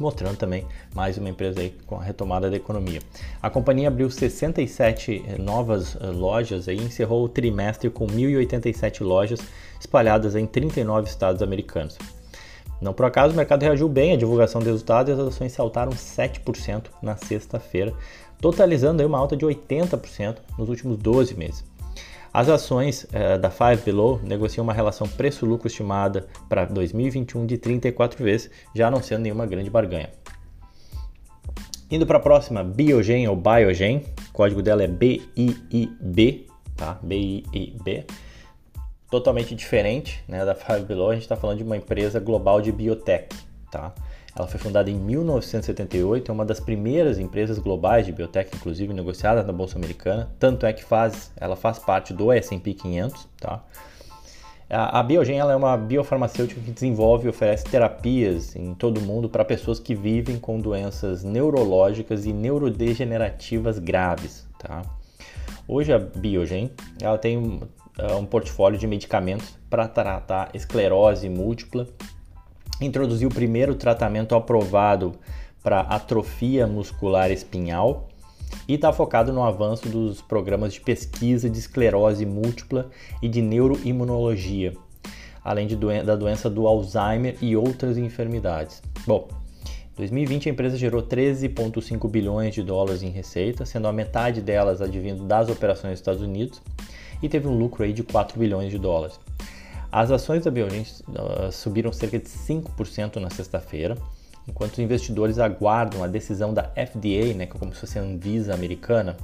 mostrando 0.00 0.36
também 0.36 0.64
mais 0.94 1.18
uma 1.18 1.28
empresa 1.28 1.60
aí 1.60 1.74
com 1.84 1.96
a 1.96 2.02
retomada 2.02 2.48
da 2.48 2.56
economia. 2.56 3.00
A 3.42 3.50
companhia 3.50 3.88
abriu 3.88 4.08
67 4.08 5.24
eh, 5.26 5.38
novas 5.38 5.96
eh, 6.00 6.06
lojas 6.06 6.68
e 6.68 6.74
encerrou 6.74 7.24
o 7.24 7.28
trimestre 7.28 7.90
com 7.90 8.06
1.087 8.06 9.00
lojas 9.00 9.40
espalhadas 9.80 10.36
em 10.36 10.46
39 10.46 11.08
estados 11.08 11.42
americanos. 11.42 11.98
Não 12.80 12.92
por 12.92 13.06
acaso, 13.06 13.34
o 13.34 13.36
mercado 13.36 13.62
reagiu 13.62 13.88
bem 13.88 14.12
à 14.12 14.16
divulgação 14.16 14.60
dos 14.60 14.68
resultados 14.68 15.10
e 15.10 15.12
as 15.12 15.28
ações 15.28 15.52
saltaram 15.52 15.92
7% 15.92 16.84
na 17.02 17.16
sexta-feira, 17.16 17.92
totalizando 18.40 19.04
uma 19.04 19.18
alta 19.18 19.36
de 19.36 19.44
80% 19.44 20.36
nos 20.56 20.68
últimos 20.68 20.96
12 20.96 21.34
meses. 21.34 21.64
As 22.32 22.48
ações 22.48 23.04
uh, 23.04 23.38
da 23.38 23.50
Five 23.50 23.82
Below 23.84 24.20
negociam 24.22 24.62
uma 24.62 24.72
relação 24.72 25.08
preço-lucro 25.08 25.66
estimada 25.66 26.26
para 26.48 26.66
2021 26.66 27.46
de 27.46 27.58
34 27.58 28.22
vezes, 28.22 28.50
já 28.74 28.90
não 28.90 29.02
sendo 29.02 29.22
nenhuma 29.22 29.46
grande 29.46 29.70
barganha. 29.70 30.10
Indo 31.90 32.06
para 32.06 32.18
a 32.18 32.20
próxima, 32.20 32.62
Biogen 32.62 33.26
ou 33.28 33.34
Biogen, 33.34 34.04
o 34.28 34.32
código 34.32 34.62
dela 34.62 34.82
é 34.82 34.86
BIIB, 34.86 36.46
tá? 36.76 36.98
BIIB. 37.02 38.04
Totalmente 39.10 39.54
diferente 39.54 40.22
né, 40.28 40.44
da 40.44 40.54
Five 40.54 40.82
Below, 40.82 41.10
a 41.10 41.14
gente 41.14 41.22
está 41.22 41.36
falando 41.36 41.58
de 41.58 41.64
uma 41.64 41.76
empresa 41.76 42.20
global 42.20 42.60
de 42.60 42.70
biotech, 42.70 43.34
tá? 43.70 43.92
Ela 44.36 44.46
foi 44.46 44.60
fundada 44.60 44.90
em 44.90 44.94
1978, 44.94 46.30
é 46.30 46.34
uma 46.34 46.44
das 46.44 46.60
primeiras 46.60 47.18
empresas 47.18 47.58
globais 47.58 48.06
de 48.06 48.12
biotech, 48.12 48.50
inclusive 48.54 48.92
negociadas 48.92 49.46
na 49.46 49.52
bolsa 49.52 49.78
americana. 49.78 50.30
Tanto 50.38 50.64
é 50.66 50.72
que 50.72 50.84
faz, 50.84 51.32
ela 51.36 51.56
faz 51.56 51.78
parte 51.78 52.12
do 52.12 52.30
S&P 52.30 52.74
500, 52.74 53.28
tá? 53.40 53.64
A, 54.70 55.00
a 55.00 55.02
Biogen 55.02 55.38
ela 55.38 55.52
é 55.52 55.56
uma 55.56 55.76
biofarmacêutica 55.76 56.60
que 56.60 56.70
desenvolve 56.70 57.26
e 57.26 57.30
oferece 57.30 57.64
terapias 57.64 58.54
em 58.54 58.74
todo 58.74 58.98
o 58.98 59.00
mundo 59.00 59.28
para 59.28 59.44
pessoas 59.44 59.80
que 59.80 59.94
vivem 59.94 60.38
com 60.38 60.60
doenças 60.60 61.24
neurológicas 61.24 62.26
e 62.26 62.32
neurodegenerativas 62.32 63.78
graves, 63.78 64.46
tá? 64.58 64.82
Hoje 65.66 65.92
a 65.92 65.98
Biogen 65.98 66.70
ela 67.00 67.18
tem 67.18 67.60
um, 67.98 68.18
um 68.18 68.26
portfólio 68.26 68.78
de 68.78 68.86
medicamentos 68.86 69.58
para 69.68 69.88
tratar 69.88 70.50
esclerose 70.54 71.28
múltipla 71.28 71.86
introduziu 72.80 73.28
o 73.28 73.34
primeiro 73.34 73.74
tratamento 73.74 74.34
aprovado 74.34 75.14
para 75.62 75.80
atrofia 75.80 76.66
muscular 76.66 77.30
espinhal 77.30 78.08
e 78.66 78.74
está 78.74 78.92
focado 78.92 79.32
no 79.32 79.42
avanço 79.42 79.88
dos 79.88 80.22
programas 80.22 80.74
de 80.74 80.80
pesquisa 80.80 81.50
de 81.50 81.58
esclerose 81.58 82.24
múltipla 82.24 82.90
e 83.20 83.28
de 83.28 83.42
neuroimunologia, 83.42 84.74
além 85.42 85.66
doen 85.66 86.04
da 86.04 86.14
doença 86.14 86.48
do 86.48 86.66
Alzheimer 86.66 87.36
e 87.40 87.56
outras 87.56 87.98
enfermidades. 87.98 88.82
Bom, 89.06 89.28
2020 89.96 90.48
a 90.48 90.52
empresa 90.52 90.76
gerou 90.76 91.02
13,5 91.02 92.08
bilhões 92.08 92.54
de 92.54 92.62
dólares 92.62 93.02
em 93.02 93.10
receita, 93.10 93.66
sendo 93.66 93.88
a 93.88 93.92
metade 93.92 94.40
delas 94.40 94.80
advindo 94.80 95.24
das 95.24 95.48
operações 95.48 95.94
dos 95.94 96.00
Estados 96.00 96.22
Unidos, 96.22 96.62
e 97.22 97.28
teve 97.28 97.46
um 97.48 97.56
lucro 97.56 97.84
aí 97.84 97.92
de 97.92 98.02
4 98.02 98.38
bilhões 98.38 98.70
de 98.70 98.78
dólares. 98.78 99.18
As 99.90 100.10
ações 100.10 100.44
da 100.44 100.50
Biogen 100.50 100.82
uh, 100.82 101.50
subiram 101.50 101.92
cerca 101.92 102.18
de 102.18 102.26
5% 102.26 103.16
na 103.16 103.30
sexta-feira, 103.30 103.96
enquanto 104.46 104.74
os 104.74 104.78
investidores 104.78 105.38
aguardam 105.38 106.02
a 106.04 106.06
decisão 106.06 106.52
da 106.52 106.64
FDA, 106.64 107.34
né, 107.34 107.46
que 107.46 107.56
é 107.56 107.58
como 107.58 107.72
se 107.72 107.80
fosse 107.80 107.98
a 107.98 108.02
Anvisa 108.02 108.52
americana, 108.52 109.16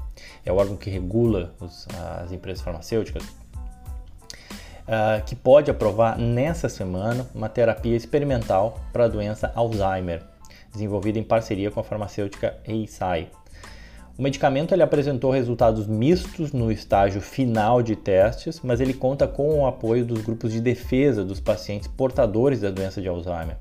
é 0.45 0.51
o 0.51 0.57
órgão 0.57 0.77
que 0.77 0.89
regula 0.89 1.55
os, 1.61 1.87
as 2.23 2.33
empresas 2.33 2.63
farmacêuticas, 2.63 3.23
uh, 3.25 5.23
que 5.27 5.35
pode 5.35 5.71
aprovar 5.71 6.19
nessa 6.19 6.69
semana 6.69 7.27
uma 7.35 7.49
terapia 7.49 7.97
experimental 7.97 8.81
para 8.93 9.05
a 9.05 9.09
doença 9.09 9.53
Alzheimer, 9.55 10.23
desenvolvida 10.73 11.19
em 11.19 11.23
parceria 11.25 11.71
com 11.71 11.81
a 11.81 11.85
farmacêutica 11.85 12.57
Eisai. 12.67 13.29
O 14.17 14.23
medicamento 14.23 14.73
ele 14.73 14.83
apresentou 14.83 15.33
resultados 15.33 15.89
mistos 15.89 16.53
no 16.53 16.71
estágio 16.71 17.21
final 17.21 17.83
de 17.83 17.97
testes, 17.97 18.61
mas 18.63 18.81
ele 18.81 18.95
conta 18.95 19.27
com 19.27 19.59
o 19.59 19.67
apoio 19.67 20.05
dos 20.05 20.21
grupos 20.21 20.53
de 20.53 20.61
defesa 20.61 21.25
dos 21.25 21.41
pacientes 21.41 21.89
portadores 21.89 22.61
da 22.61 22.71
doença 22.71 23.03
de 23.03 23.09
Alzheimer. 23.09 23.57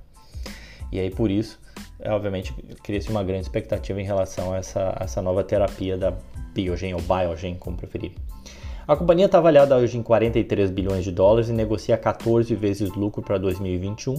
E 0.92 1.00
aí, 1.00 1.10
por 1.10 1.32
isso, 1.32 1.60
é, 2.00 2.12
obviamente, 2.12 2.54
cria-se 2.84 3.10
uma 3.10 3.24
grande 3.24 3.42
expectativa 3.42 4.00
em 4.00 4.06
relação 4.06 4.54
a 4.54 4.58
essa, 4.58 4.96
a 4.96 5.06
essa 5.06 5.24
nova 5.24 5.44
terapia 5.44 5.98
da 5.98 6.14
Biogen 6.54 6.94
ou 6.94 7.02
Biogen, 7.02 7.56
como 7.56 7.76
preferirem. 7.76 8.16
A 8.86 8.98
companhia 8.98 9.28
está 9.28 9.38
avaliada 9.38 9.78
hoje 9.78 9.98
em 9.98 10.04
43 10.04 10.70
bilhões 10.70 11.06
de 11.06 11.12
dólares 11.12 11.48
e 11.48 11.54
negocia 11.54 11.98
14 11.98 12.54
vezes 12.54 12.92
lucro 12.92 13.22
para 13.22 13.38
2021. 13.38 14.18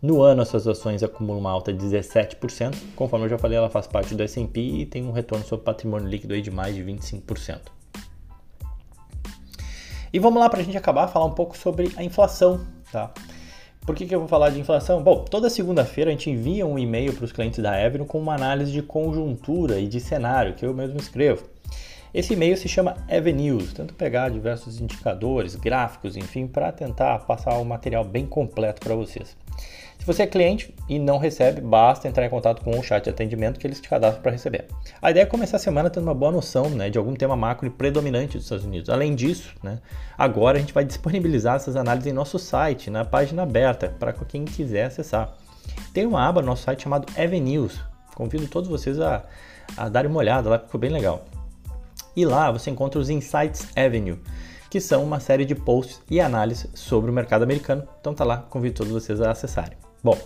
No 0.00 0.22
ano, 0.22 0.42
as 0.42 0.48
suas 0.48 0.68
ações 0.68 1.02
acumulam 1.02 1.40
uma 1.40 1.50
alta 1.50 1.72
de 1.72 1.84
17%. 1.84 2.76
Conforme 2.94 3.26
eu 3.26 3.30
já 3.30 3.38
falei, 3.38 3.58
ela 3.58 3.68
faz 3.68 3.88
parte 3.88 4.14
do 4.14 4.22
S&P 4.22 4.60
e 4.60 4.86
tem 4.86 5.04
um 5.04 5.10
retorno 5.10 5.44
sobre 5.44 5.64
patrimônio 5.64 6.06
líquido 6.06 6.40
de 6.40 6.48
mais 6.48 6.76
de 6.76 6.84
25%. 6.84 7.58
E 10.12 10.18
vamos 10.20 10.40
lá 10.40 10.48
para 10.48 10.60
a 10.60 10.62
gente 10.62 10.78
acabar 10.78 11.08
falar 11.08 11.26
um 11.26 11.32
pouco 11.32 11.58
sobre 11.58 11.92
a 11.96 12.04
inflação, 12.04 12.64
tá? 12.92 13.12
Por 13.84 13.96
que, 13.96 14.06
que 14.06 14.14
eu 14.14 14.20
vou 14.20 14.28
falar 14.28 14.50
de 14.50 14.60
inflação? 14.60 15.02
Bom, 15.02 15.24
toda 15.24 15.50
segunda-feira 15.50 16.10
a 16.10 16.12
gente 16.12 16.30
envia 16.30 16.64
um 16.64 16.78
e-mail 16.78 17.12
para 17.14 17.24
os 17.24 17.32
clientes 17.32 17.58
da 17.58 17.82
Evero 17.82 18.04
com 18.04 18.20
uma 18.20 18.36
análise 18.36 18.70
de 18.70 18.80
conjuntura 18.80 19.80
e 19.80 19.88
de 19.88 19.98
cenário 19.98 20.54
que 20.54 20.64
eu 20.64 20.72
mesmo 20.72 21.00
escrevo. 21.00 21.53
Esse 22.14 22.34
e-mail 22.34 22.56
se 22.56 22.68
chama 22.68 22.96
Avenues, 23.10 23.72
tento 23.72 23.92
pegar 23.92 24.28
diversos 24.28 24.80
indicadores, 24.80 25.56
gráficos, 25.56 26.16
enfim, 26.16 26.46
para 26.46 26.70
tentar 26.70 27.18
passar 27.18 27.58
um 27.58 27.64
material 27.64 28.04
bem 28.04 28.24
completo 28.24 28.80
para 28.80 28.94
vocês. 28.94 29.36
Se 29.98 30.06
você 30.06 30.22
é 30.22 30.26
cliente 30.28 30.72
e 30.88 30.96
não 30.96 31.18
recebe, 31.18 31.60
basta 31.60 32.06
entrar 32.06 32.24
em 32.24 32.30
contato 32.30 32.62
com 32.62 32.78
o 32.78 32.82
chat 32.84 33.02
de 33.02 33.10
atendimento 33.10 33.58
que 33.58 33.66
eles 33.66 33.80
te 33.80 33.88
cadastram 33.88 34.22
para 34.22 34.30
receber. 34.30 34.66
A 35.02 35.10
ideia 35.10 35.24
é 35.24 35.26
começar 35.26 35.56
a 35.56 35.60
semana 35.60 35.90
tendo 35.90 36.04
uma 36.04 36.14
boa 36.14 36.30
noção 36.30 36.70
né, 36.70 36.88
de 36.88 36.98
algum 36.98 37.14
tema 37.14 37.34
macro 37.34 37.68
predominante 37.68 38.36
dos 38.36 38.44
Estados 38.44 38.64
Unidos. 38.64 38.90
Além 38.90 39.16
disso, 39.16 39.52
né, 39.60 39.80
agora 40.16 40.58
a 40.58 40.60
gente 40.60 40.72
vai 40.72 40.84
disponibilizar 40.84 41.56
essas 41.56 41.74
análises 41.74 42.12
em 42.12 42.14
nosso 42.14 42.38
site, 42.38 42.90
na 42.90 43.04
página 43.04 43.42
aberta, 43.42 43.88
para 43.88 44.12
quem 44.12 44.44
quiser 44.44 44.84
acessar. 44.84 45.34
Tem 45.92 46.06
uma 46.06 46.28
aba 46.28 46.40
no 46.40 46.46
nosso 46.46 46.62
site 46.62 46.84
chamado 46.84 47.08
Avenues. 47.18 47.80
Convido 48.14 48.46
todos 48.46 48.68
vocês 48.68 49.00
a, 49.00 49.24
a 49.76 49.88
darem 49.88 50.08
uma 50.08 50.20
olhada 50.20 50.48
lá, 50.48 50.60
ficou 50.60 50.78
bem 50.78 50.90
legal. 50.90 51.24
E 52.16 52.24
lá 52.24 52.50
você 52.50 52.70
encontra 52.70 53.00
os 53.00 53.10
Insights 53.10 53.68
Avenue, 53.76 54.20
que 54.70 54.80
são 54.80 55.02
uma 55.02 55.20
série 55.20 55.44
de 55.44 55.54
posts 55.54 56.00
e 56.10 56.20
análises 56.20 56.68
sobre 56.74 57.10
o 57.10 57.14
mercado 57.14 57.42
americano. 57.42 57.86
Então 58.00 58.14
tá 58.14 58.24
lá, 58.24 58.38
convido 58.38 58.76
todos 58.76 58.92
vocês 58.92 59.20
a 59.20 59.30
acessarem. 59.30 59.76
Bom, 60.02 60.16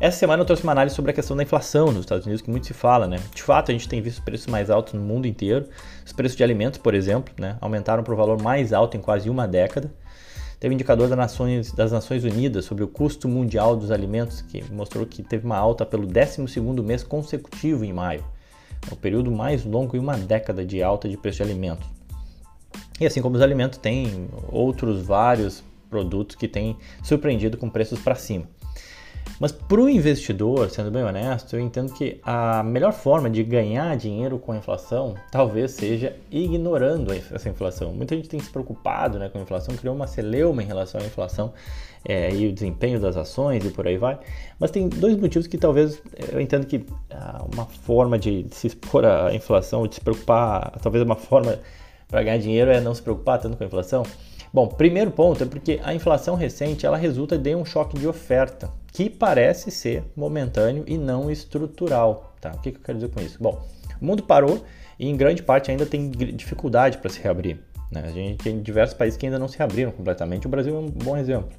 essa 0.00 0.16
semana 0.16 0.42
eu 0.42 0.46
trouxe 0.46 0.62
uma 0.62 0.72
análise 0.72 0.94
sobre 0.94 1.10
a 1.10 1.14
questão 1.14 1.36
da 1.36 1.42
inflação 1.42 1.86
nos 1.86 2.00
Estados 2.00 2.24
Unidos, 2.24 2.40
que 2.40 2.50
muito 2.50 2.66
se 2.66 2.72
fala, 2.72 3.06
né? 3.06 3.18
De 3.34 3.42
fato, 3.42 3.70
a 3.70 3.72
gente 3.72 3.88
tem 3.88 4.00
visto 4.00 4.22
preços 4.22 4.46
mais 4.46 4.70
altos 4.70 4.94
no 4.94 5.00
mundo 5.00 5.26
inteiro. 5.26 5.68
Os 6.06 6.12
preços 6.12 6.36
de 6.36 6.44
alimentos, 6.44 6.78
por 6.78 6.94
exemplo, 6.94 7.34
né, 7.38 7.58
aumentaram 7.60 8.04
para 8.04 8.14
o 8.14 8.16
valor 8.16 8.40
mais 8.40 8.72
alto 8.72 8.96
em 8.96 9.00
quase 9.00 9.28
uma 9.28 9.46
década. 9.46 9.92
Teve 10.60 10.72
um 10.72 10.76
indicador 10.76 11.08
das 11.08 11.18
Nações, 11.18 11.72
das 11.72 11.92
Nações 11.92 12.24
Unidas 12.24 12.64
sobre 12.64 12.84
o 12.84 12.88
custo 12.88 13.28
mundial 13.28 13.76
dos 13.76 13.90
alimentos, 13.90 14.40
que 14.40 14.62
mostrou 14.72 15.04
que 15.04 15.22
teve 15.22 15.44
uma 15.44 15.56
alta 15.56 15.84
pelo 15.84 16.06
12º 16.06 16.82
mês 16.82 17.02
consecutivo 17.02 17.84
em 17.84 17.92
maio 17.92 18.24
é 18.90 18.92
o 18.92 18.96
período 18.96 19.30
mais 19.30 19.64
longo 19.64 19.96
em 19.96 20.00
uma 20.00 20.16
década 20.16 20.64
de 20.64 20.82
alta 20.82 21.08
de 21.08 21.16
preço 21.16 21.38
de 21.38 21.44
alimentos. 21.44 21.88
E 23.00 23.06
assim 23.06 23.22
como 23.22 23.36
os 23.36 23.42
alimentos, 23.42 23.78
tem 23.78 24.28
outros 24.50 25.02
vários 25.02 25.62
produtos 25.88 26.36
que 26.36 26.48
têm 26.48 26.76
surpreendido 27.02 27.56
com 27.56 27.70
preços 27.70 28.00
para 28.00 28.14
cima. 28.14 28.46
Mas 29.40 29.52
para 29.52 29.80
o 29.80 29.88
investidor, 29.88 30.68
sendo 30.70 30.90
bem 30.90 31.04
honesto, 31.04 31.54
eu 31.54 31.60
entendo 31.60 31.92
que 31.92 32.20
a 32.22 32.62
melhor 32.62 32.92
forma 32.92 33.30
de 33.30 33.42
ganhar 33.44 33.96
dinheiro 33.96 34.38
com 34.38 34.52
a 34.52 34.56
inflação 34.56 35.14
talvez 35.30 35.72
seja 35.72 36.16
ignorando 36.30 37.12
essa 37.12 37.48
inflação. 37.48 37.92
Muita 37.92 38.16
gente 38.16 38.28
tem 38.28 38.40
se 38.40 38.50
preocupado 38.50 39.18
né, 39.18 39.28
com 39.28 39.38
a 39.38 39.42
inflação, 39.42 39.76
criou 39.76 39.94
uma 39.94 40.06
celeuma 40.06 40.62
em 40.62 40.66
relação 40.66 41.00
à 41.00 41.04
inflação 41.04 41.52
é, 42.04 42.34
e 42.34 42.48
o 42.48 42.52
desempenho 42.52 43.00
das 43.00 43.16
ações 43.16 43.64
e 43.64 43.70
por 43.70 43.86
aí 43.86 43.96
vai. 43.96 44.18
Mas 44.58 44.70
tem 44.70 44.88
dois 44.88 45.16
motivos 45.16 45.46
que 45.46 45.56
talvez 45.56 46.02
eu 46.32 46.40
entendo 46.40 46.66
que 46.66 46.84
ah, 47.10 47.44
uma 47.52 47.64
forma 47.64 48.18
de 48.18 48.46
se 48.50 48.66
expor 48.66 49.04
à 49.04 49.32
inflação, 49.34 49.86
de 49.86 49.94
se 49.94 50.00
preocupar, 50.00 50.72
talvez 50.82 51.04
uma 51.04 51.16
forma 51.16 51.58
para 52.08 52.22
ganhar 52.22 52.38
dinheiro 52.38 52.70
é 52.70 52.80
não 52.80 52.94
se 52.94 53.02
preocupar 53.02 53.38
tanto 53.38 53.56
com 53.56 53.62
a 53.62 53.66
inflação. 53.66 54.02
Bom, 54.52 54.66
primeiro 54.66 55.10
ponto 55.10 55.42
é 55.42 55.46
porque 55.46 55.78
a 55.84 55.94
inflação 55.94 56.34
recente 56.34 56.86
ela 56.86 56.96
resulta 56.96 57.36
de 57.36 57.54
um 57.54 57.64
choque 57.64 57.98
de 57.98 58.08
oferta 58.08 58.70
que 58.92 59.08
parece 59.08 59.70
ser 59.70 60.04
momentâneo 60.16 60.84
e 60.86 60.96
não 60.96 61.30
estrutural. 61.30 62.34
Tá? 62.40 62.52
O 62.52 62.60
que, 62.60 62.70
eu 62.70 62.80
quero 62.82 62.98
dizer 62.98 63.10
com 63.10 63.20
isso? 63.20 63.38
Bom, 63.40 63.64
o 64.00 64.04
mundo 64.04 64.22
parou 64.22 64.64
e 64.98 65.08
em 65.08 65.16
grande 65.16 65.42
parte 65.42 65.70
ainda 65.70 65.86
tem 65.86 66.10
dificuldade 66.10 66.98
para 66.98 67.10
se 67.10 67.20
reabrir. 67.20 67.58
Né? 67.90 68.04
A 68.06 68.10
gente 68.10 68.38
tem 68.38 68.60
diversos 68.60 68.96
países 68.96 69.16
que 69.16 69.26
ainda 69.26 69.38
não 69.38 69.48
se 69.48 69.56
reabriram 69.56 69.90
completamente. 69.90 70.46
O 70.46 70.50
Brasil 70.50 70.74
é 70.74 70.78
um 70.78 70.90
bom 70.90 71.16
exemplo. 71.16 71.50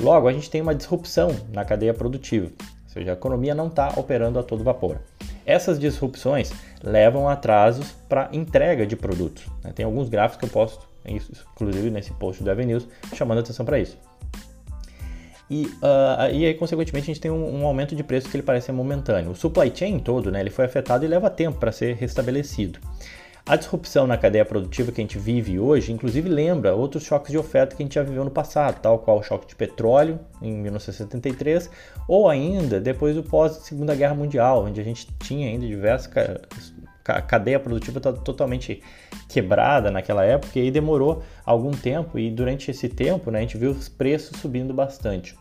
Logo, 0.00 0.28
a 0.28 0.32
gente 0.32 0.50
tem 0.50 0.60
uma 0.60 0.74
disrupção 0.74 1.34
na 1.52 1.64
cadeia 1.64 1.94
produtiva, 1.94 2.50
ou 2.60 2.88
seja, 2.88 3.12
a 3.12 3.14
economia 3.14 3.54
não 3.54 3.68
está 3.68 3.94
operando 3.96 4.38
a 4.38 4.42
todo 4.42 4.62
vapor. 4.62 5.00
Essas 5.46 5.78
disrupções 5.78 6.52
levam 6.82 7.28
a 7.28 7.32
atrasos 7.32 7.92
para 8.08 8.28
entrega 8.32 8.86
de 8.86 8.94
produtos. 8.94 9.46
Né? 9.64 9.72
Tem 9.74 9.86
alguns 9.86 10.08
gráficos 10.08 10.40
que 10.40 10.44
eu 10.44 10.50
posto, 10.50 10.86
inclusive 11.06 11.88
nesse 11.90 12.12
post 12.12 12.42
do 12.42 12.50
Avenues, 12.50 12.86
chamando 13.14 13.38
atenção 13.38 13.64
para 13.64 13.78
isso. 13.78 13.96
E, 15.48 15.66
uh, 15.66 16.32
e 16.32 16.44
aí, 16.44 16.54
consequentemente, 16.54 17.04
a 17.04 17.14
gente 17.14 17.20
tem 17.20 17.30
um, 17.30 17.60
um, 17.60 17.66
aumento 17.66 17.94
de 17.94 18.02
preço 18.02 18.28
que 18.28 18.36
ele 18.36 18.42
parece 18.42 18.72
momentâneo. 18.72 19.30
O 19.30 19.36
supply 19.36 19.72
chain 19.74 19.98
todo, 19.98 20.30
né, 20.30 20.40
ele 20.40 20.50
foi 20.50 20.64
afetado 20.64 21.04
e 21.04 21.08
leva 21.08 21.30
tempo 21.30 21.58
para 21.58 21.70
ser 21.70 21.94
restabelecido. 21.94 22.80
A 23.48 23.54
disrupção 23.54 24.08
na 24.08 24.16
cadeia 24.16 24.44
produtiva 24.44 24.90
que 24.90 25.00
a 25.00 25.04
gente 25.04 25.18
vive 25.18 25.56
hoje, 25.56 25.92
inclusive, 25.92 26.28
lembra 26.28 26.74
outros 26.74 27.04
choques 27.04 27.30
de 27.30 27.38
oferta 27.38 27.76
que 27.76 27.82
a 27.84 27.86
gente 27.86 27.94
já 27.94 28.02
viveu 28.02 28.24
no 28.24 28.30
passado, 28.30 28.80
tal 28.82 28.98
qual 28.98 29.20
o 29.20 29.22
choque 29.22 29.46
de 29.46 29.54
petróleo 29.54 30.18
em 30.42 30.52
1973, 30.52 31.70
ou 32.08 32.28
ainda 32.28 32.80
depois 32.80 33.14
do 33.14 33.22
pós-Segunda 33.22 33.94
Guerra 33.94 34.16
Mundial, 34.16 34.64
onde 34.64 34.80
a 34.80 34.84
gente 34.84 35.06
tinha 35.20 35.46
ainda 35.46 35.64
diversas 35.64 36.12
a 37.12 37.20
cadeia 37.20 37.60
produtiva 37.60 37.98
está 37.98 38.12
totalmente 38.12 38.82
quebrada 39.28 39.90
naquela 39.90 40.24
época 40.24 40.58
e 40.58 40.70
demorou 40.70 41.22
algum 41.44 41.70
tempo 41.70 42.18
e 42.18 42.30
durante 42.30 42.70
esse 42.70 42.88
tempo 42.88 43.30
né, 43.30 43.38
a 43.38 43.42
gente 43.42 43.56
viu 43.56 43.70
os 43.70 43.88
preços 43.88 44.38
subindo 44.40 44.72
bastante. 44.72 45.36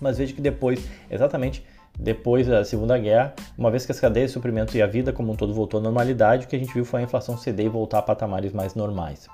Mas 0.00 0.18
veja 0.18 0.32
que 0.32 0.40
depois, 0.40 0.88
exatamente 1.10 1.64
depois 1.98 2.46
da 2.46 2.64
Segunda 2.64 2.96
Guerra, 2.96 3.34
uma 3.56 3.70
vez 3.70 3.84
que 3.84 3.90
as 3.90 3.98
cadeias 3.98 4.30
de 4.30 4.34
suprimento 4.34 4.76
e 4.76 4.82
a 4.82 4.86
vida 4.86 5.12
como 5.12 5.32
um 5.32 5.36
todo 5.36 5.52
voltou 5.52 5.80
à 5.80 5.82
normalidade, 5.82 6.46
o 6.46 6.48
que 6.48 6.54
a 6.54 6.58
gente 6.58 6.72
viu 6.72 6.84
foi 6.84 7.00
a 7.00 7.02
inflação 7.02 7.36
ceder 7.36 7.66
e 7.66 7.68
voltar 7.68 7.98
a 7.98 8.02
patamares 8.02 8.52
mais 8.52 8.74
normais. 8.74 9.26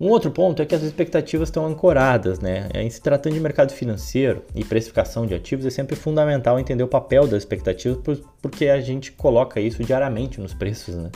Um 0.00 0.10
outro 0.10 0.30
ponto 0.30 0.62
é 0.62 0.66
que 0.66 0.74
as 0.74 0.82
expectativas 0.82 1.48
estão 1.48 1.66
ancoradas, 1.66 2.38
né? 2.38 2.68
Em 2.72 2.88
se 2.88 3.00
tratando 3.00 3.34
de 3.34 3.40
mercado 3.40 3.72
financeiro 3.72 4.44
e 4.54 4.64
precificação 4.64 5.26
de 5.26 5.34
ativos, 5.34 5.66
é 5.66 5.70
sempre 5.70 5.96
fundamental 5.96 6.58
entender 6.58 6.84
o 6.84 6.88
papel 6.88 7.26
das 7.26 7.38
expectativas, 7.38 8.20
porque 8.40 8.68
a 8.68 8.80
gente 8.80 9.10
coloca 9.10 9.60
isso 9.60 9.82
diariamente 9.82 10.40
nos 10.40 10.54
preços, 10.54 10.94
né? 10.94 11.10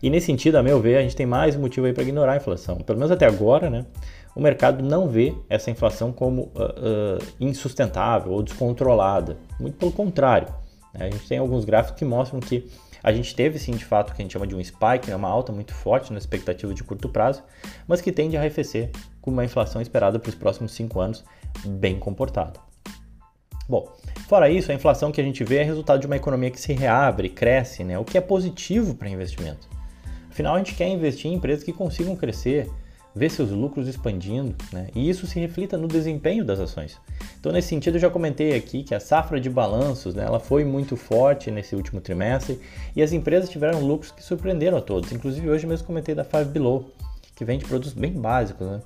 E 0.00 0.08
nesse 0.08 0.26
sentido, 0.26 0.56
a 0.56 0.62
meu 0.62 0.80
ver, 0.80 0.98
a 0.98 1.02
gente 1.02 1.16
tem 1.16 1.26
mais 1.26 1.56
motivo 1.56 1.86
aí 1.86 1.92
para 1.92 2.02
ignorar 2.04 2.32
a 2.32 2.36
inflação. 2.36 2.76
Pelo 2.78 2.98
menos 2.98 3.10
até 3.10 3.26
agora, 3.26 3.68
né? 3.68 3.86
O 4.34 4.40
mercado 4.40 4.82
não 4.82 5.08
vê 5.08 5.34
essa 5.48 5.70
inflação 5.70 6.12
como 6.12 6.42
uh, 6.42 7.18
uh, 7.18 7.26
insustentável 7.40 8.32
ou 8.32 8.42
descontrolada. 8.42 9.36
Muito 9.60 9.76
pelo 9.76 9.92
contrário. 9.92 10.48
Né? 10.94 11.06
A 11.06 11.10
gente 11.10 11.28
tem 11.28 11.38
alguns 11.38 11.64
gráficos 11.64 11.98
que 11.98 12.04
mostram 12.04 12.40
que 12.40 12.68
a 13.02 13.12
gente 13.12 13.34
teve 13.34 13.58
sim 13.58 13.72
de 13.72 13.84
fato 13.84 14.10
o 14.10 14.14
que 14.14 14.22
a 14.22 14.24
gente 14.24 14.32
chama 14.32 14.46
de 14.46 14.54
um 14.54 14.62
spike, 14.62 15.08
né? 15.08 15.16
uma 15.16 15.28
alta 15.28 15.52
muito 15.52 15.74
forte 15.74 16.12
na 16.12 16.18
expectativa 16.18 16.72
de 16.72 16.84
curto 16.84 17.08
prazo, 17.08 17.42
mas 17.86 18.00
que 18.00 18.12
tende 18.12 18.36
a 18.36 18.40
arrefecer 18.40 18.90
com 19.20 19.30
uma 19.30 19.44
inflação 19.44 19.82
esperada 19.82 20.18
para 20.18 20.28
os 20.28 20.34
próximos 20.34 20.72
cinco 20.72 21.00
anos 21.00 21.24
bem 21.64 21.98
comportada. 21.98 22.60
Bom, 23.68 23.88
fora 24.28 24.50
isso, 24.50 24.70
a 24.70 24.74
inflação 24.74 25.10
que 25.10 25.20
a 25.20 25.24
gente 25.24 25.42
vê 25.44 25.58
é 25.58 25.62
resultado 25.62 26.00
de 26.00 26.06
uma 26.06 26.16
economia 26.16 26.50
que 26.50 26.60
se 26.60 26.72
reabre, 26.72 27.28
cresce, 27.28 27.84
né? 27.84 27.98
o 27.98 28.04
que 28.04 28.18
é 28.18 28.20
positivo 28.20 28.94
para 28.94 29.08
investimento. 29.08 29.68
Afinal, 30.30 30.54
a 30.54 30.58
gente 30.58 30.74
quer 30.74 30.88
investir 30.88 31.30
em 31.30 31.34
empresas 31.34 31.64
que 31.64 31.72
consigam 31.72 32.16
crescer 32.16 32.70
ver 33.14 33.30
seus 33.30 33.50
lucros 33.50 33.88
expandindo, 33.88 34.54
né? 34.72 34.88
E 34.94 35.08
isso 35.08 35.26
se 35.26 35.38
reflita 35.38 35.76
no 35.76 35.86
desempenho 35.86 36.44
das 36.44 36.58
ações. 36.58 36.98
Então, 37.38 37.52
nesse 37.52 37.68
sentido, 37.68 37.96
eu 37.96 38.00
já 38.00 38.10
comentei 38.10 38.54
aqui 38.56 38.82
que 38.82 38.94
a 38.94 39.00
safra 39.00 39.40
de 39.40 39.50
balanços, 39.50 40.14
né, 40.14 40.24
ela 40.24 40.40
foi 40.40 40.64
muito 40.64 40.96
forte 40.96 41.50
nesse 41.50 41.74
último 41.74 42.00
trimestre 42.00 42.60
e 42.94 43.02
as 43.02 43.12
empresas 43.12 43.50
tiveram 43.50 43.80
lucros 43.80 44.10
que 44.10 44.22
surpreenderam 44.22 44.78
a 44.78 44.80
todos. 44.80 45.12
Inclusive, 45.12 45.50
hoje 45.50 45.66
mesmo 45.66 45.86
comentei 45.86 46.14
da 46.14 46.24
Five 46.24 46.46
Below, 46.46 46.90
que 47.34 47.44
vende 47.44 47.64
produtos 47.64 47.92
bem 47.92 48.12
básicos, 48.12 48.66
né? 48.66 48.80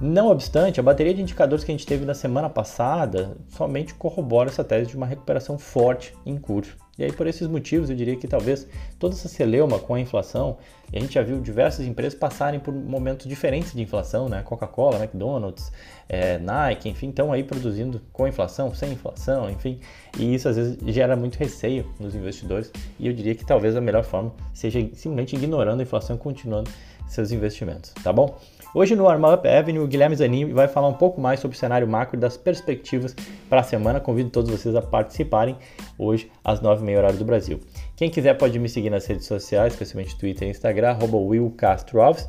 Não 0.00 0.28
obstante, 0.28 0.80
a 0.80 0.82
bateria 0.82 1.14
de 1.14 1.22
indicadores 1.22 1.64
que 1.64 1.70
a 1.70 1.74
gente 1.74 1.86
teve 1.86 2.04
na 2.04 2.14
semana 2.14 2.50
passada 2.50 3.36
somente 3.48 3.94
corrobora 3.94 4.50
essa 4.50 4.64
tese 4.64 4.90
de 4.90 4.96
uma 4.96 5.06
recuperação 5.06 5.56
forte 5.56 6.14
em 6.26 6.36
curso. 6.36 6.76
E 6.98 7.04
aí, 7.04 7.12
por 7.12 7.26
esses 7.26 7.48
motivos, 7.48 7.90
eu 7.90 7.96
diria 7.96 8.16
que 8.16 8.28
talvez 8.28 8.66
toda 8.98 9.14
essa 9.14 9.28
celeuma 9.28 9.78
com 9.78 9.94
a 9.94 10.00
inflação, 10.00 10.58
a 10.92 10.98
gente 10.98 11.14
já 11.14 11.22
viu 11.22 11.40
diversas 11.40 11.86
empresas 11.86 12.16
passarem 12.16 12.60
por 12.60 12.72
momentos 12.72 13.26
diferentes 13.26 13.72
de 13.72 13.82
inflação, 13.82 14.28
né? 14.28 14.42
Coca-Cola, 14.42 14.98
McDonald's, 14.98 15.72
é, 16.08 16.38
Nike, 16.38 16.88
enfim, 16.88 17.08
estão 17.08 17.32
aí 17.32 17.42
produzindo 17.42 18.00
com 18.12 18.28
inflação, 18.28 18.72
sem 18.74 18.92
inflação, 18.92 19.50
enfim, 19.50 19.80
e 20.18 20.34
isso 20.34 20.48
às 20.48 20.56
vezes 20.56 20.78
gera 20.86 21.16
muito 21.16 21.36
receio 21.36 21.90
nos 21.98 22.14
investidores. 22.14 22.70
E 22.98 23.06
eu 23.08 23.12
diria 23.12 23.34
que 23.34 23.44
talvez 23.44 23.74
a 23.74 23.80
melhor 23.80 24.04
forma 24.04 24.32
seja 24.52 24.78
simplesmente 24.94 25.34
ignorando 25.34 25.80
a 25.80 25.82
inflação 25.82 26.14
e 26.14 26.18
continuando 26.18 26.70
seus 27.08 27.32
investimentos, 27.32 27.92
tá 28.02 28.12
bom? 28.12 28.38
Hoje 28.74 28.96
no 28.96 29.08
Arm 29.08 29.22
Up 29.24 29.46
Avenue, 29.46 29.84
o 29.84 29.86
Guilherme 29.86 30.16
Zanin 30.16 30.52
vai 30.52 30.66
falar 30.66 30.88
um 30.88 30.94
pouco 30.94 31.20
mais 31.20 31.38
sobre 31.38 31.56
o 31.56 31.60
cenário 31.60 31.86
macro 31.86 32.16
e 32.16 32.20
das 32.20 32.36
perspectivas 32.36 33.14
para 33.48 33.60
a 33.60 33.62
semana. 33.62 34.00
Convido 34.00 34.30
todos 34.30 34.50
vocês 34.50 34.74
a 34.74 34.82
participarem 34.82 35.56
hoje 35.96 36.28
às 36.42 36.60
9h30 36.60 36.98
horário 36.98 37.16
do 37.16 37.24
Brasil. 37.24 37.60
Quem 37.94 38.10
quiser 38.10 38.34
pode 38.34 38.58
me 38.58 38.68
seguir 38.68 38.90
nas 38.90 39.06
redes 39.06 39.26
sociais, 39.26 39.74
especialmente 39.74 40.18
Twitter 40.18 40.48
e 40.48 40.50
Instagram, 40.50 40.90
arroba 40.90 41.16
Will 41.16 41.54
Castro 41.56 42.02
Alves. 42.02 42.28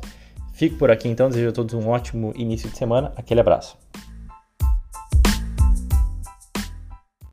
Fico 0.52 0.76
por 0.76 0.88
aqui 0.88 1.08
então, 1.08 1.28
desejo 1.28 1.48
a 1.48 1.52
todos 1.52 1.74
um 1.74 1.88
ótimo 1.88 2.32
início 2.36 2.70
de 2.70 2.78
semana. 2.78 3.12
Aquele 3.16 3.40
abraço. 3.40 3.76